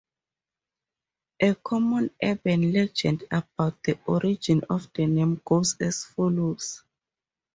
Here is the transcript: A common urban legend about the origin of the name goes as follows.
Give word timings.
A 1.39 1.53
common 1.53 2.09
urban 2.23 2.73
legend 2.73 3.23
about 3.29 3.83
the 3.83 3.99
origin 4.07 4.63
of 4.67 4.91
the 4.93 5.05
name 5.05 5.39
goes 5.45 5.77
as 5.79 6.05
follows. 6.05 6.83